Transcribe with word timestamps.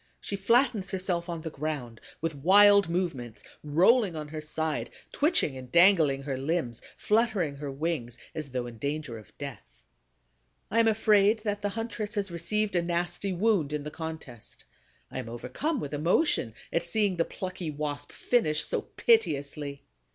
She 0.19 0.35
flattens 0.35 0.89
herself 0.89 1.29
on 1.29 1.41
the 1.43 1.51
ground, 1.51 2.01
with 2.21 2.33
wild 2.33 2.89
movements, 2.89 3.43
rolling 3.63 4.15
on 4.15 4.29
her 4.29 4.41
side, 4.41 4.89
twitching 5.11 5.55
and 5.55 5.71
dangling 5.71 6.23
her 6.23 6.39
limbs, 6.39 6.81
fluttering 6.97 7.57
her 7.57 7.69
wings, 7.69 8.17
as 8.33 8.49
though 8.49 8.65
in 8.65 8.79
danger 8.79 9.19
of 9.19 9.37
death. 9.37 9.83
I 10.71 10.79
am 10.79 10.87
afraid 10.87 11.41
that 11.43 11.61
the 11.61 11.69
huntress 11.69 12.15
has 12.15 12.31
received 12.31 12.75
a 12.75 12.81
nasty 12.81 13.31
wound 13.31 13.73
in 13.73 13.83
the 13.83 13.91
contest. 13.91 14.65
I 15.11 15.19
am 15.19 15.29
overcome 15.29 15.79
with 15.79 15.93
emotion 15.93 16.55
at 16.73 16.81
seeing 16.83 17.17
the 17.17 17.23
plucky 17.25 17.69
Wasp 17.69 18.11
finish 18.11 18.65
so 18.65 18.81
piteously. 18.81 19.83